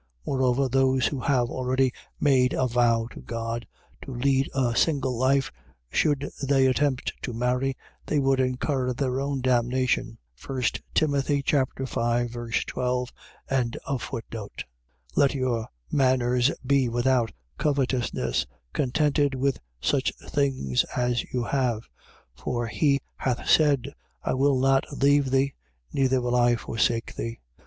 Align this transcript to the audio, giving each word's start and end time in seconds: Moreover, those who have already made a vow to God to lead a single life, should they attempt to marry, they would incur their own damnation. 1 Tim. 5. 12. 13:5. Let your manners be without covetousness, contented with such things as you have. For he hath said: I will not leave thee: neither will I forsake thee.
Moreover, 0.25 0.67
those 0.67 1.05
who 1.05 1.19
have 1.19 1.51
already 1.51 1.93
made 2.19 2.53
a 2.53 2.65
vow 2.65 3.07
to 3.11 3.19
God 3.21 3.67
to 4.01 4.11
lead 4.11 4.49
a 4.55 4.75
single 4.75 5.15
life, 5.15 5.51
should 5.91 6.27
they 6.41 6.65
attempt 6.65 7.13
to 7.21 7.33
marry, 7.33 7.77
they 8.07 8.17
would 8.17 8.39
incur 8.39 8.93
their 8.93 9.19
own 9.21 9.41
damnation. 9.41 10.17
1 10.43 10.61
Tim. 10.95 11.11
5. 11.21 11.25
12. 11.45 11.67
13:5. 11.85 14.63
Let 15.15 15.35
your 15.35 15.67
manners 15.91 16.49
be 16.65 16.89
without 16.89 17.31
covetousness, 17.59 18.47
contented 18.73 19.35
with 19.35 19.59
such 19.79 20.11
things 20.15 20.83
as 20.97 21.31
you 21.31 21.43
have. 21.43 21.87
For 22.33 22.65
he 22.65 23.01
hath 23.17 23.47
said: 23.47 23.93
I 24.23 24.33
will 24.33 24.59
not 24.59 24.83
leave 24.91 25.29
thee: 25.29 25.53
neither 25.93 26.21
will 26.21 26.35
I 26.35 26.55
forsake 26.55 27.13
thee. 27.15 27.39